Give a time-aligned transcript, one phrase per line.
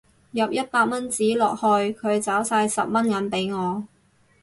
[0.31, 3.85] 入一百蚊紙落去佢找晒十蚊銀俾我